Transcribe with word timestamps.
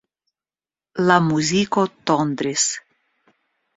La 1.09 1.17
muziko 1.27 1.85
tondris. 2.13 2.67